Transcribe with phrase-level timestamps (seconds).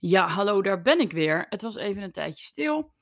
[0.00, 1.46] Ja, hallo, daar ben ik weer.
[1.48, 2.92] Het was even een tijdje stil.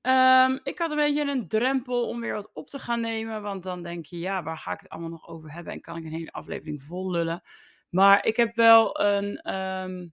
[0.00, 3.62] Ehm, ik had een beetje een drempel om weer wat op te gaan nemen, want
[3.62, 6.04] dan denk je, ja, waar ga ik het allemaal nog over hebben en kan ik
[6.04, 7.42] een hele aflevering vol lullen.
[7.90, 10.08] Maar ik heb wel een, ehm,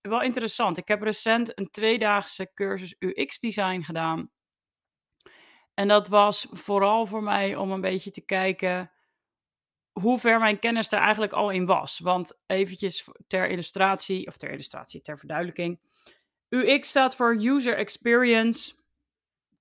[0.00, 0.76] wel interessant.
[0.76, 4.30] Ik heb recent een tweedaagse cursus UX design gedaan.
[5.74, 8.90] En dat was vooral voor mij om een beetje te kijken
[10.00, 11.98] hoe ver mijn kennis daar eigenlijk al in was.
[11.98, 15.80] Want eventjes ter illustratie, of ter illustratie, ter verduidelijking.
[16.48, 18.74] UX staat voor User Experience.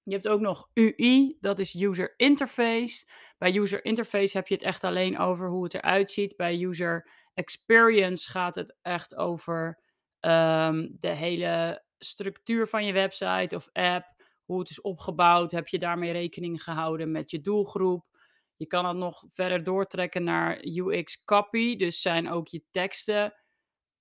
[0.03, 3.05] Je hebt ook nog UI, dat is User Interface.
[3.38, 6.35] Bij User Interface heb je het echt alleen over hoe het eruit ziet.
[6.35, 9.79] Bij User Experience gaat het echt over
[10.20, 14.05] ehm, de hele structuur van je website of app.
[14.45, 15.52] Hoe het is opgebouwd.
[15.52, 18.15] Heb je daarmee rekening gehouden met je doelgroep?
[18.55, 21.76] Je kan het nog verder doortrekken naar UX copy.
[21.76, 23.34] Dus zijn ook je teksten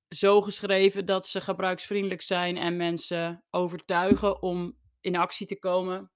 [0.08, 6.10] zo geschreven dat ze gebruiksvriendelijk zijn en mensen overtuigen om in actie te komen.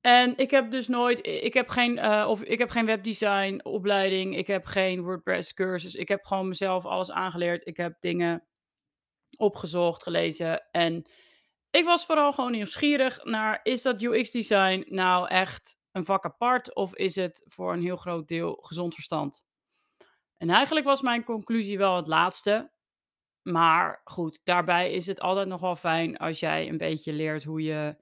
[0.00, 4.36] En ik heb dus nooit, ik heb geen, uh, of ik heb geen webdesign opleiding,
[4.36, 7.66] ik heb geen WordPress cursus, ik heb gewoon mezelf alles aangeleerd.
[7.66, 8.46] Ik heb dingen
[9.36, 11.04] opgezocht, gelezen en
[11.70, 16.74] ik was vooral gewoon nieuwsgierig naar, is dat UX design nou echt een vak apart
[16.74, 19.44] of is het voor een heel groot deel gezond verstand?
[20.36, 22.70] En eigenlijk was mijn conclusie wel het laatste.
[23.42, 27.62] Maar goed, daarbij is het altijd nog wel fijn als jij een beetje leert hoe
[27.62, 27.96] je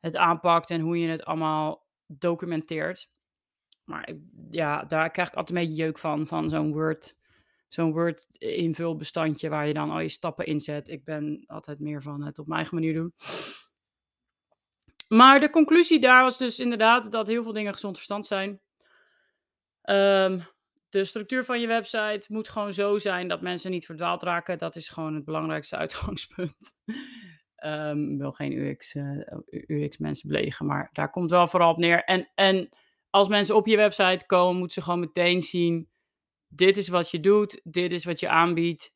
[0.00, 3.10] het aanpakt en hoe je het allemaal documenteert.
[3.84, 4.12] Maar
[4.50, 7.18] ja, daar krijg ik altijd een beetje jeuk van, van zo'n Word,
[7.68, 10.88] zo'n Word invulbestandje waar je dan al je stappen inzet.
[10.88, 13.12] Ik ben altijd meer van het op mijn eigen manier doen.
[15.08, 18.60] Maar de conclusie daar was dus inderdaad dat heel veel dingen gezond verstand zijn.
[19.82, 20.42] Um,
[20.88, 24.58] de structuur van je website moet gewoon zo zijn dat mensen niet verdwaald raken.
[24.58, 26.78] Dat is gewoon het belangrijkste uitgangspunt.
[27.64, 31.70] um, ik wil geen UX, uh, eh, UX mensen beledigen, maar daar komt wel vooral
[31.70, 32.04] op neer.
[32.04, 32.68] En, en
[33.10, 35.88] als mensen op je website komen, moeten ze gewoon meteen zien:
[36.48, 38.94] dit is wat je doet, dit is wat je aanbiedt.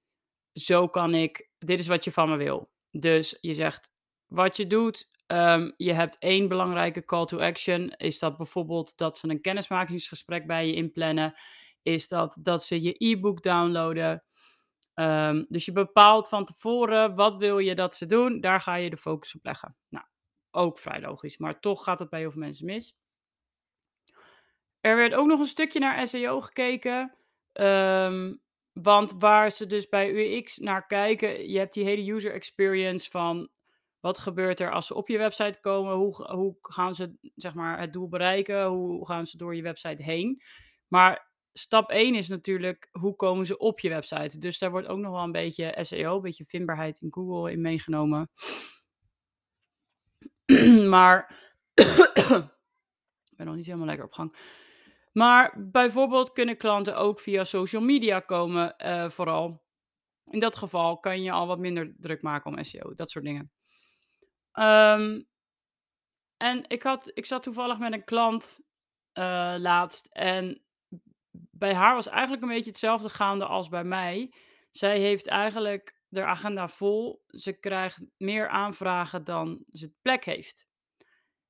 [0.52, 2.70] Zo kan ik, dit is wat je van me wil.
[2.90, 3.92] Dus je zegt
[4.26, 7.90] wat je doet, Um, je hebt één belangrijke call to action.
[7.90, 11.34] Is dat bijvoorbeeld dat ze een kennismakingsgesprek bij je inplannen?
[11.82, 14.24] Is dat dat ze je e-book downloaden?
[14.94, 18.40] Um, dus je bepaalt van tevoren wat wil je dat ze doen.
[18.40, 19.76] Daar ga je de focus op leggen.
[19.88, 20.04] Nou,
[20.50, 22.98] ook vrij logisch, maar toch gaat het bij heel veel mensen mis.
[24.80, 27.14] Er werd ook nog een stukje naar SEO gekeken.
[27.52, 28.40] Um,
[28.72, 33.48] want waar ze dus bij UX naar kijken, je hebt die hele user experience van
[34.08, 35.94] wat gebeurt er als ze op je website komen?
[35.94, 38.66] Hoe, hoe gaan ze zeg maar, het doel bereiken?
[38.66, 40.42] Hoe gaan ze door je website heen?
[40.88, 44.38] Maar stap 1 is natuurlijk hoe komen ze op je website.
[44.38, 47.60] Dus daar wordt ook nog wel een beetje SEO, een beetje vindbaarheid in Google in
[47.60, 48.30] meegenomen.
[50.94, 51.36] maar
[53.30, 54.36] ik ben nog niet helemaal lekker op gang.
[55.12, 59.62] Maar bijvoorbeeld kunnen klanten ook via social media komen, uh, vooral.
[60.24, 63.50] In dat geval kan je al wat minder druk maken om SEO, dat soort dingen.
[64.58, 65.28] Um,
[66.36, 68.60] en ik, had, ik zat toevallig met een klant
[69.18, 70.06] uh, laatst.
[70.06, 70.62] En
[71.50, 74.32] bij haar was eigenlijk een beetje hetzelfde gaande als bij mij.
[74.70, 77.24] Zij heeft eigenlijk de agenda vol.
[77.26, 80.68] Ze krijgt meer aanvragen dan ze plek heeft.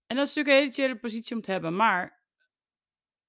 [0.06, 1.76] En dat is natuurlijk een hele chille positie om te hebben.
[1.76, 2.22] Maar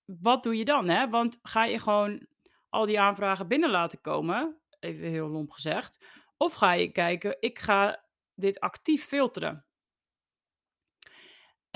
[0.06, 0.90] wat doe je dan?
[0.90, 1.10] Hè?
[1.10, 2.28] Want ga je gewoon
[2.70, 4.60] al die aanvragen binnen laten komen?
[4.80, 6.06] Even heel lomp gezegd.
[6.38, 9.66] Of ga je kijken, ik ga dit actief filteren.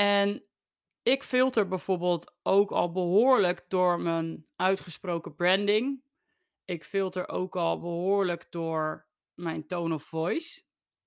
[0.04, 0.46] En
[1.02, 6.04] ik filter bijvoorbeeld ook al behoorlijk door mijn uitgesproken branding.
[6.66, 10.64] Ik filter ook al behoorlijk door mijn tone of voice.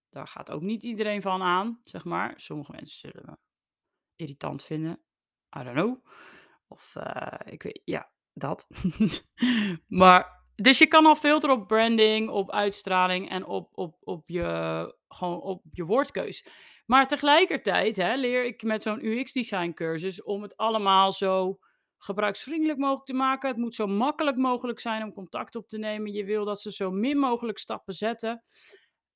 [0.08, 2.40] Daar gaat ook niet iedereen van aan, zeg maar.
[2.40, 3.36] Sommige mensen zullen me
[4.14, 5.02] irritant vinden.
[5.58, 6.06] I don't know.
[6.68, 8.68] Of uh, ik weet, ja, dat.
[10.02, 14.96] maar, dus je kan al filteren op branding, op uitstraling en op, op, op, je,
[15.08, 16.46] gewoon op je woordkeus.
[16.86, 21.58] Maar tegelijkertijd hè, leer ik met zo'n UX-design cursus om het allemaal zo
[21.98, 23.48] gebruiksvriendelijk mogelijk te maken.
[23.48, 26.12] Het moet zo makkelijk mogelijk zijn om contact op te nemen.
[26.12, 28.42] Je wil dat ze zo min mogelijk stappen zetten.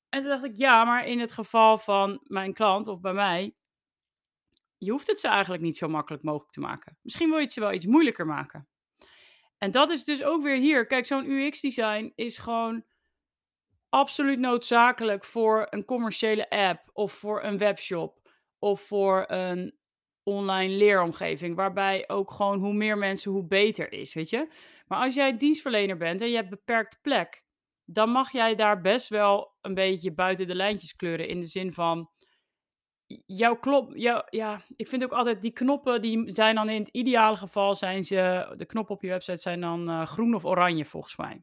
[0.09, 3.55] En toen dacht ik, ja, maar in het geval van mijn klant of bij mij,
[4.77, 6.97] je hoeft het ze eigenlijk niet zo makkelijk mogelijk te maken.
[7.01, 8.67] Misschien wil je het ze wel iets moeilijker maken.
[9.57, 10.85] En dat is dus ook weer hier.
[10.85, 12.83] Kijk, zo'n UX-design is gewoon
[13.91, 18.29] absoluut noodzakelijk voor een commerciële app of voor een webshop
[18.59, 19.77] of voor een
[20.23, 24.47] online leeromgeving, waarbij ook gewoon hoe meer mensen, hoe beter is, weet je.
[24.87, 27.43] Maar als jij dienstverlener bent en je hebt beperkt plek,
[27.85, 31.27] dan mag jij daar best wel een beetje buiten de lijntjes kleuren.
[31.27, 32.09] In de zin van,
[33.25, 36.89] jouw klop jou ja, ik vind ook altijd die knoppen die zijn dan in het
[36.89, 40.85] ideale geval zijn ze de knoppen op je website zijn dan, eh, groen of oranje
[40.85, 41.41] volgens mij.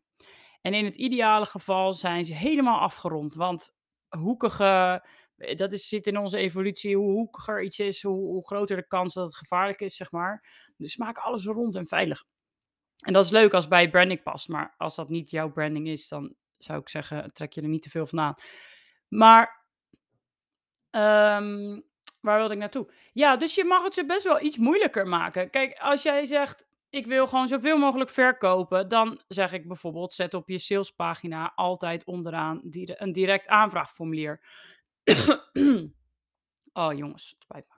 [0.69, 3.75] En in het ideale geval zijn ze helemaal afgerond, want
[4.09, 5.03] hoekige
[5.37, 8.87] eh, dat is zit in onze evolutie, hoe hoekiger iets is, hoe hoe groter de
[8.87, 10.45] kans dat het gevaarlijk is, zeg maar.
[10.77, 12.25] Dus maak alles rond en veilig.
[12.99, 16.09] En dat is leuk als bij branding past, maar als dat niet jouw branding is,
[16.09, 18.35] dan zou ik zeggen, trek je er niet te veel van aan.
[19.09, 19.67] Maar
[20.91, 21.81] Ehm,
[22.21, 22.93] waar wilde ik naartoe?
[23.13, 25.51] Ja, dus je mag het ze best wel iets moeilijker maken.
[25.51, 30.35] Kijk, als jij zegt: "Ik wil gewoon zoveel mogelijk verkopen", dan zeg ik bijvoorbeeld: zet
[30.35, 34.41] op je salespagina altijd onderaan een direct aanvraagformulier.
[36.73, 37.77] Oh jongens, spijt me.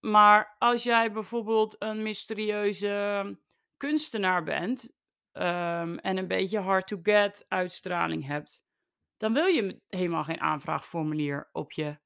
[0.00, 3.38] Maar als jij bijvoorbeeld een mysterieuze
[3.76, 4.96] kunstenaar bent,
[5.32, 8.64] ehm, en een beetje hard to get uitstraling hebt,
[9.16, 11.98] dan wil je helemaal geen aanvraagformulier op je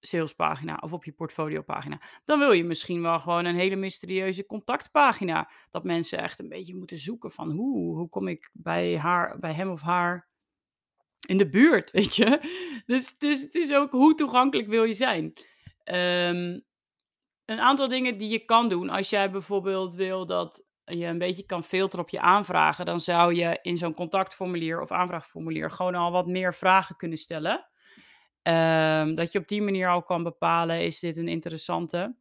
[0.00, 2.00] salespagina of op je portfoliopagina.
[2.24, 5.50] Dan wil je misschien wel gewoon een hele mysterieuze contactpagina.
[5.70, 9.52] Dat mensen echt een beetje moeten zoeken van: "Hoe hoe kom ik bij haar bij
[9.52, 10.28] hem of haar
[11.26, 12.40] in de buurt?" Weet je?
[12.86, 15.32] Dus dus het is ook hoe toegankelijk wil je zijn?
[15.84, 16.60] Ehm,
[17.44, 21.46] een aantal dingen die je kan doen als jij bijvoorbeeld wil dat je een beetje
[21.46, 26.10] kan filteren op je aanvragen, dan zou je in zo'n contactformulier of aanvraagformulier gewoon al
[26.10, 27.68] wat meer vragen kunnen stellen.
[28.48, 32.16] Ehm, dat je op die manier al kan bepalen: is dit een interessante?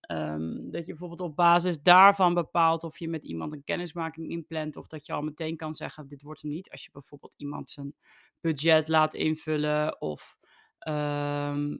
[0.00, 4.76] Ehm, dat je bijvoorbeeld op basis daarvan bepaalt of je met iemand een kennismaking inplant,
[4.76, 6.70] of dat je al meteen kan zeggen: dit wordt hem niet.
[6.70, 7.94] Als je bijvoorbeeld iemand zijn
[8.40, 10.38] budget laat invullen of,
[10.78, 11.76] ehm,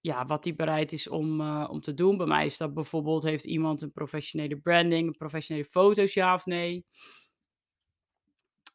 [0.00, 2.16] ja, wat hij bereid is om, eh, om te doen.
[2.16, 6.86] Bij mij is dat bijvoorbeeld: heeft iemand een professionele branding, professionele foto's, ja of nee?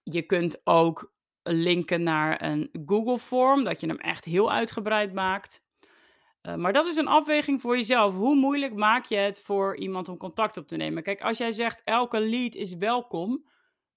[0.04, 1.16] Je kunt ook
[1.53, 5.65] linken naar een Google Form, dat je hem echt heel uitgebreid maakt.
[6.41, 8.15] Eh, maar dat is een afweging voor jezelf.
[8.15, 11.03] Hoe moeilijk maak je het voor iemand om contact op te nemen?
[11.03, 13.49] Kijk, als jij zegt elke lead is welkom,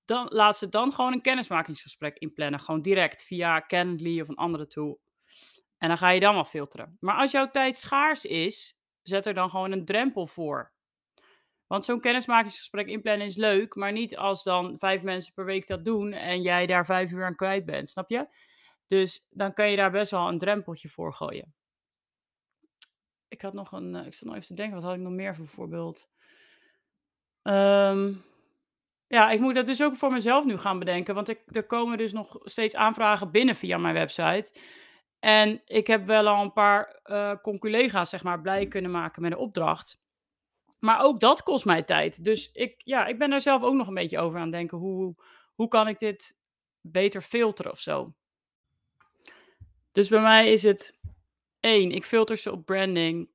[0.05, 2.61] dan laat ze dan gewoon een kennismakingsgesprek inplannen.
[2.61, 5.01] Gewoon direct via Calendly of een andere tool.
[5.79, 6.97] En dan ga je dan wel filteren.
[7.01, 10.73] Maar als jouw tijd schaars is, zet er dan gewoon een drempel voor.
[11.71, 15.85] Want zo'n kennismakingsgesprek inplannen is leuk, maar niet als dan 5 mensen per week dat
[15.85, 18.27] doen en jij daar 5 uur aan kwijt bent, snap je?
[18.87, 21.55] Dus dan kan je daar best wel een drempeltje voor gooien.
[23.29, 25.13] Ik had nog een, eh, ik zat nog even te denken, wat had ik nog
[25.13, 26.09] meer voor voorbeeld?
[27.43, 28.13] Ehm,
[29.07, 32.13] ja, ik moet dat dus ook voor mezelf nu gaan bedenken, want er komen dus
[32.13, 34.61] nog steeds aanvragen binnen via mijn website.
[35.19, 39.33] En ik heb wel al een paar, eh, conculega's, zeg maar, blij kunnen maken met
[39.33, 40.00] een opdracht.
[40.81, 42.25] Maar ook dat kost mij tijd.
[42.25, 44.79] Dus ik, ja, ik ben daar zelf ook nog een beetje over aan denken.
[44.79, 45.15] Hoe,
[45.55, 46.39] hoe kan ik dit
[46.81, 48.15] beter filteren of zo?
[49.93, 51.01] Dus bij mij is het
[51.61, 53.31] één, ik filter ze op branding.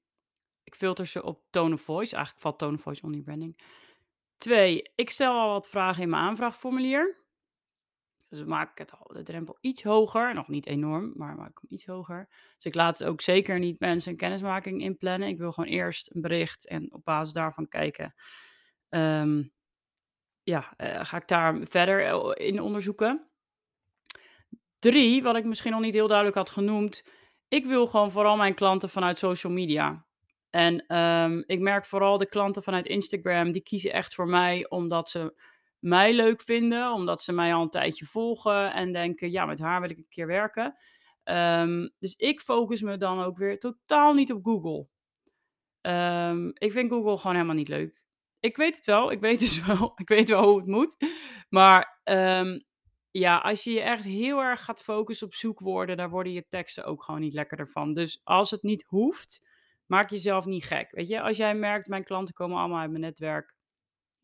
[0.64, 2.16] Ik filter ze op tone of voice.
[2.16, 3.62] Eigenlijk valt tone of voice onder branding.
[4.38, 7.25] Twee, ik stel al wat vragen in mijn aanvraagformulier.
[8.26, 10.34] Dus we maken het de drempel iets hoger.
[10.34, 12.28] Nog niet enorm, maar maak hem iets hoger.
[12.56, 15.28] Dus ik laat ook zeker niet mensen een kennismaking inplannen.
[15.28, 18.16] Ik wil gewoon eerst een bericht en op basis daarvan kijken.
[18.90, 19.44] Ehm,
[20.44, 23.30] ja, eh, ga ik daar verder eh, in onderzoeken.
[24.80, 27.04] Drie, wat ik misschien nog niet heel duidelijk had genoemd.
[27.48, 30.06] Ik wil gewoon vooral mijn klanten vanuit social media.
[30.50, 35.10] En ehm, ik merk vooral de klanten vanuit Instagram, die kiezen echt voor mij omdat
[35.10, 35.42] ze
[35.86, 39.82] mij leuk vinden, omdat ze mij al een tijdje volgen en denken, ja, met haar
[39.82, 40.74] wil ik een keer werken.
[41.24, 44.88] Ehm, dus ik focus me dan ook weer totaal niet op Google.
[45.82, 48.04] Ehm, ik vind Google gewoon helemaal niet leuk.
[48.40, 50.98] Ik weet het wel, ik weet dus wel, ik weet wel hoe het moet.
[51.50, 52.60] Maar ehm,
[53.12, 56.86] ja, als je je echt heel erg gaat focussen op zoekwoorden, daar worden je teksten
[56.86, 57.94] ook gewoon niet lekkerder van.
[57.94, 59.48] Dus als het niet hoeft,
[59.86, 60.92] maak jezelf niet gek.
[60.92, 63.55] Weet je, als jij merkt, mijn klanten komen allemaal uit mijn netwerk,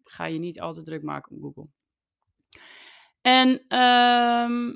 [0.04, 1.68] ga je niet altijd druk maken op Google.
[3.22, 4.74] En ehm,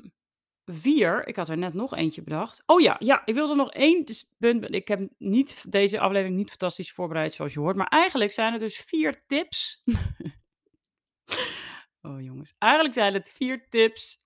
[0.64, 2.62] vier, ik had er net nog eentje bedacht.
[2.66, 4.74] Oh ja, ja, ik wilde nog één dus punt.
[4.74, 7.76] Ik heb niet deze aflevering niet fantastisch voorbereid, zoals je hoort.
[7.76, 9.82] Maar eigenlijk zijn het dus vier tips.
[12.08, 14.22] oh jongens, eigenlijk zijn het vier tips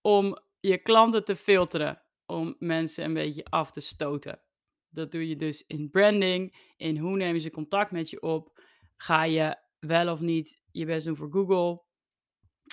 [0.00, 2.02] om je klanten te filteren.
[2.26, 4.40] Om mensen een beetje af te stoten.
[4.88, 8.60] Dat doe je dus in branding, in hoe nemen ze contact met je op.
[8.96, 11.82] Ga je wel of niet je best doen voor Google.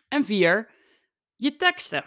[0.08, 0.72] En vier,
[1.36, 2.04] je teksten.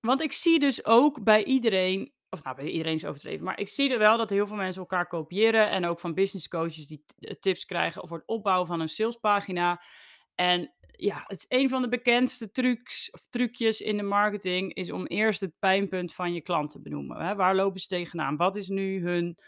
[0.00, 3.68] Want ik zie dus ook bij iedereen, of nou bij iedereen is overdreven, maar ik
[3.68, 7.04] zie er wel dat heel veel mensen elkaar kopiëren en ook van business coaches die
[7.40, 9.82] tips krijgen over het opbouwen van een salespagina.
[10.34, 14.90] En ja, het is een van de bekendste trucs of trucjes in de marketing is
[14.90, 17.26] om eerst het pijnpunt van je klant te benoemen.
[17.26, 17.34] Hè?
[17.34, 18.36] Waar lopen ze tegenaan?
[18.36, 19.38] Wat is nu hun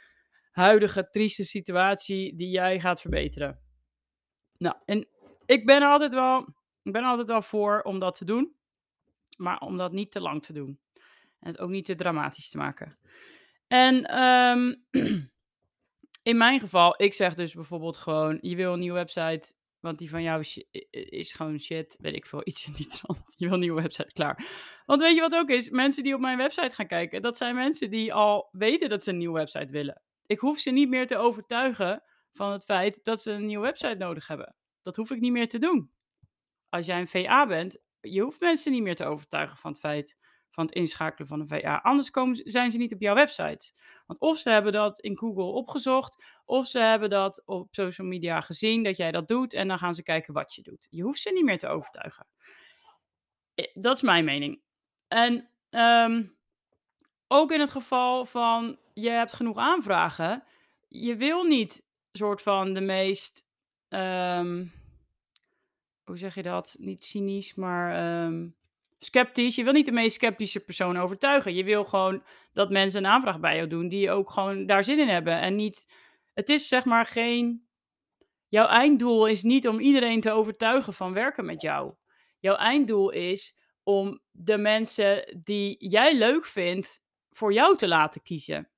[0.50, 3.67] huidige trieste situatie die jij gaat verbeteren?
[4.58, 5.08] Nou, en
[5.46, 6.40] ik ben er altijd wel,
[6.82, 8.56] ik ben altijd wel voor om dat te doen,
[9.36, 10.80] maar om dat niet te lang te doen.
[11.40, 12.98] En het ook niet te dramatisch te maken.
[13.66, 14.74] En ehm,
[16.30, 20.10] in mijn geval, ik zeg dus bijvoorbeeld gewoon: je wil een nieuwe website, want die
[20.10, 21.98] van jou is, is gewoon shit.
[22.00, 23.34] Weet ik veel, iets in die trant.
[23.36, 24.46] Je wil een nieuwe website, klaar.
[24.86, 25.70] Want weet je wat ook is?
[25.70, 29.10] Mensen die op mijn website gaan kijken, dat zijn mensen die al weten dat ze
[29.10, 30.02] een nieuwe website willen.
[30.26, 33.94] Ik hoef ze niet meer te overtuigen van het feit dat ze een nieuwe website
[33.94, 34.54] nodig hebben.
[34.82, 35.90] Dat hoef ik niet meer te doen.
[36.68, 40.16] Als jij een VA bent, je hoeft mensen niet meer te overtuigen van het feit
[40.58, 41.80] van het inschakelen van een VA.
[41.82, 43.72] Anders komen, zijn ze niet op jouw website.
[44.06, 48.40] Want of ze hebben dat in Google opgezocht, of ze hebben dat op social media
[48.40, 50.86] gezien dat jij dat doet en dan gaan ze kijken wat je doet.
[50.90, 52.26] Je hoeft ze niet meer te overtuigen.
[53.74, 54.60] Dat is mijn mening.
[55.08, 56.24] En ehm,
[57.26, 60.44] ook in het geval van je hebt genoeg aanvragen,
[60.88, 61.87] je wil niet
[62.18, 63.46] soort van de meest,
[63.88, 64.66] ehm,
[66.04, 66.76] hoe zeg je dat?
[66.78, 68.48] Niet cynisch, maar ehm,
[68.98, 69.54] sceptisch.
[69.54, 71.54] Je wil niet de meest sceptische persoon overtuigen.
[71.54, 72.22] Je wil gewoon
[72.52, 75.40] dat mensen een aanvraag bij jou doen die ook gewoon daar zin in hebben.
[75.40, 75.86] En niet,
[76.34, 77.66] het is zeg maar geen,
[78.48, 81.94] jouw einddoel is niet om iedereen te overtuigen van werken met jou.
[82.38, 88.68] Jouw einddoel is om de mensen die jij leuk vindt voor jou te laten kiezen.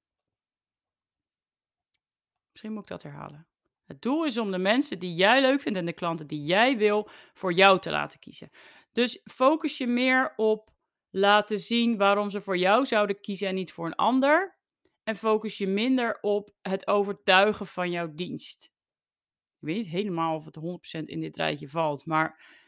[2.50, 3.46] Misschien moet ik dat herhalen.
[3.86, 6.76] Het doel is om de mensen die jij leuk vindt en de klanten die jij
[6.76, 8.50] wil voor jou te laten kiezen.
[8.92, 10.70] Dus focus je meer op
[11.10, 14.58] laten zien waarom ze voor jou zouden kiezen en niet voor een ander.
[15.02, 18.64] En focus je minder op het overtuigen van jouw dienst.
[19.60, 20.58] Ik weet niet helemaal of het
[21.00, 22.58] 100% in dit rijtje valt, maar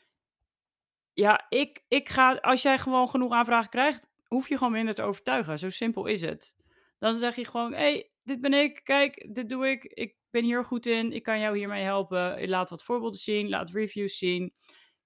[1.12, 5.02] ja, ik, ik ga, als jij gewoon genoeg aanvragen krijgt, hoef je gewoon minder te
[5.02, 5.58] overtuigen.
[5.58, 6.56] Zo simpel is het.
[6.98, 10.44] Dan zeg je gewoon, hé, hey, dit ben ik, kijk, dit doe ik, ik ben
[10.44, 12.48] hier goed in, ik kan jou hiermee helpen.
[12.48, 14.54] Laat wat voorbeelden zien, laat reviews zien.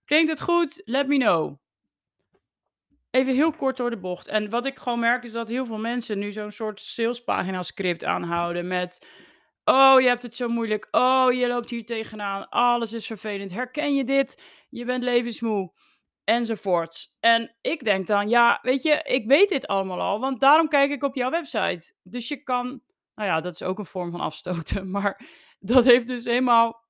[0.04, 0.82] Klinkt het goed?
[0.84, 1.58] Let me know.
[3.10, 4.28] Even heel kort door de bocht.
[4.28, 8.04] En wat ik gewoon merk is dat heel veel mensen nu zo'n soort salespagina script
[8.04, 9.08] aanhouden met...
[9.64, 10.88] Oh, je hebt het zo moeilijk.
[10.90, 12.48] Oh, je loopt hier tegenaan.
[12.48, 13.52] Alles is vervelend.
[13.52, 14.42] Herken je dit?
[14.68, 15.72] Je bent levensmoe.
[16.24, 17.16] Enzovoorts.
[17.20, 20.90] En ik denk dan, ja, weet je, ik weet dit allemaal al, want daarom kijk
[20.90, 21.94] ik op jouw website.
[22.02, 22.80] Dus je kan,
[23.16, 26.84] nou ja, dat is ook een vorm van afstoten, maar dat heeft dus helemaal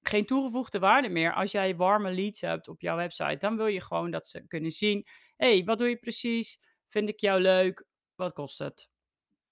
[0.00, 1.34] geen toegevoegde waarde meer.
[1.34, 4.70] Als jij warme leads hebt op jouw website, dan wil je gewoon dat ze kunnen
[4.70, 5.06] zien:
[5.36, 6.60] hé, hey, wat doe je precies?
[6.88, 7.86] Vind ik jou leuk?
[8.14, 8.90] Wat kost het?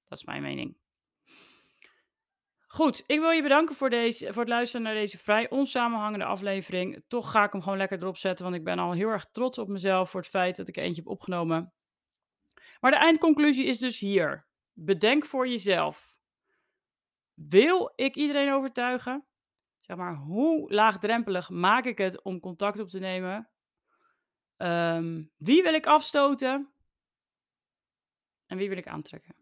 [0.08, 0.78] Dat is mijn mening.
[2.66, 7.04] Goed, ik wil je bedanken voor, deze, voor het luisteren naar deze vrij onsamenhangende aflevering.
[7.08, 9.58] Toch ga ik hem gewoon lekker erop zetten, want ik ben al heel erg trots
[9.58, 11.72] op mezelf voor het feit dat ik eentje heb opgenomen.
[12.80, 14.49] Maar de eindconclusie is dus hier.
[14.82, 16.16] Bedenk voor jezelf.
[17.34, 19.26] Wil ik iedereen overtuigen?
[19.80, 23.48] Zeg maar, hoe laagdrempelig maak ik het om contact op te nemen?
[24.56, 26.72] Ehm, wie wil ik afstoten?
[28.46, 29.34] En wie wil ik aantrekken?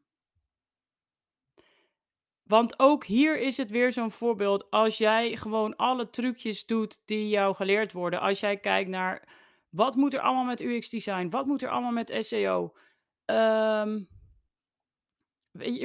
[2.43, 4.71] Want ook hier is het weer zo'n voorbeeld.
[4.71, 8.21] Als jij gewoon alle trucjes doet die jou geleerd worden.
[8.21, 9.29] Als jij kijkt naar
[9.69, 11.29] wat moet er allemaal met UX design?
[11.29, 12.63] Wat moet er allemaal met SEO?
[12.63, 14.05] Um, ehm,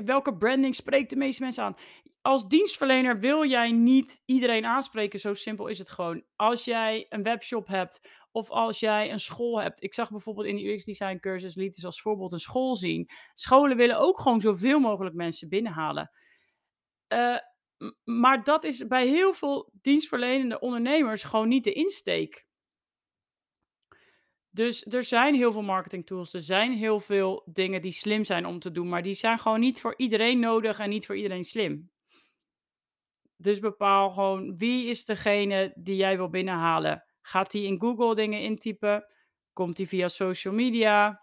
[0.05, 1.75] welke branding spreekt de meeste mensen aan?
[2.23, 5.19] als dienstverlener wil jij niet iedereen aanspreken.
[5.19, 6.23] Zo simpel is het gewoon.
[6.35, 9.83] Als jij een webshop hebt of als jij een school hebt.
[9.83, 13.09] Ik zag bijvoorbeeld in de UX design cursus liet dus als voorbeeld een school zien.
[13.33, 16.11] Scholen willen ook gewoon zoveel mogelijk mensen binnenhalen.
[17.07, 17.37] Uh,
[18.03, 22.45] maar dat is bij heel veel dienstverlenende ondernemers gewoon niet de insteek.
[24.53, 26.33] Dus er zijn heel veel marketing tools.
[26.33, 28.89] Er zijn heel veel dingen die slim zijn om te doen.
[28.89, 31.91] Maar die zijn gewoon niet voor iedereen nodig en niet voor iedereen slim.
[33.37, 37.03] Dus bepaal gewoon wie is degene die jij wil binnenhalen.
[37.21, 39.05] Gaat die in Google dingen intypen?
[39.53, 41.21] Komt die via social media?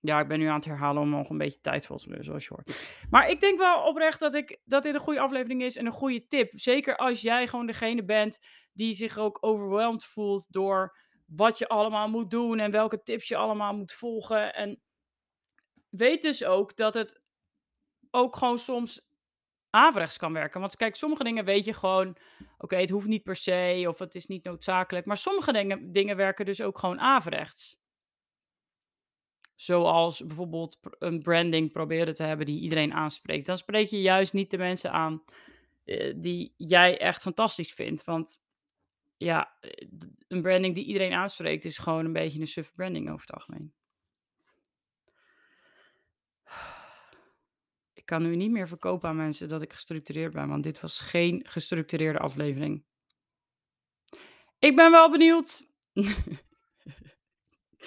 [0.00, 2.24] Ja, ik ben nu aan het herhalen om nog een beetje tijd vol te doen,
[2.24, 2.96] zoals je hoort.
[3.10, 5.92] Maar ik denk wel oprecht dat, ik, dat dit een goede aflevering is en een
[5.92, 6.52] goede tip.
[6.54, 8.38] Zeker als jij gewoon degene bent
[8.72, 10.96] die zich ook overweldigd voelt door
[11.26, 14.54] wat je allemaal moet doen en welke tips je allemaal moet volgen.
[14.54, 14.80] En
[15.88, 17.20] weet dus ook dat het
[18.10, 19.06] ook gewoon soms
[19.70, 20.60] averechts kan werken.
[20.60, 22.16] Want kijk, sommige dingen weet je gewoon,
[22.58, 25.06] oké, het hoeft niet per se of het is niet noodzakelijk.
[25.06, 27.84] Maar sommige dingen, dingen werken dus ook gewoon averechts.
[29.54, 33.46] Zoals bijvoorbeeld een branding proberen te hebben die iedereen aanspreekt.
[33.46, 35.24] Dan spreek je juist niet de mensen aan
[35.84, 38.04] eh, die jij echt fantastisch vindt.
[38.04, 38.44] Want
[39.16, 39.88] ja, eh,
[40.28, 43.74] een branding die iedereen aanspreekt is gewoon een beetje een suffe branding over het algemeen.
[47.94, 51.00] Ik kan nu niet meer verkopen aan mensen dat ik gestructureerd ben, want dit was
[51.00, 52.84] geen gestructureerde aflevering.
[54.58, 55.62] Ik ben wel benieuwd.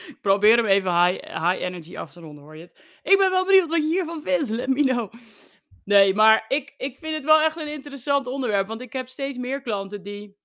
[0.07, 3.00] Ik probeer hem even high high energy af te ronden, hoor je het?
[3.03, 5.13] Ik ben wel benieuwd wat je hiervan vindt, let me know.
[5.83, 9.38] Nee, maar ik ik vind het wel echt een interessant onderwerp, want ik heb steeds
[9.38, 10.38] meer klanten die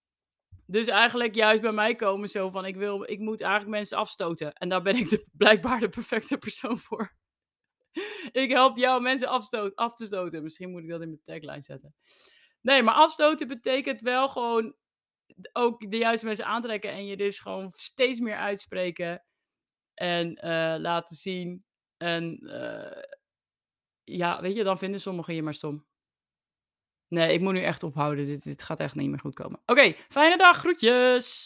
[0.67, 4.53] dus eigenlijk juist bij mij komen zo van: "Ik wil ik moet eigenlijk mensen afstoten."
[4.53, 7.15] En daar ben ik de blijkbaar de perfecte persoon voor.
[8.33, 10.43] Ik help jou mensen afstoot af te stoten.
[10.43, 11.95] Misschien moet ik dat in mijn tagline zetten.
[12.61, 14.75] Nee, maar afstoten betekent wel gewoon
[15.53, 19.25] ook de juiste mensen aantrekken en je dus gewoon steeds meer uitspreken
[19.95, 21.65] en, eh, laten zien.
[21.97, 23.03] En, eh,
[24.05, 25.87] ja, weet je, dan vinden sommigen je maar stom.
[27.15, 28.27] Nee, ik moet nu echt ophouden.
[28.27, 29.59] Dit dit gaat echt niet meer goed komen.
[29.67, 30.57] Oké, fijne dag.
[30.57, 31.43] Groetjes.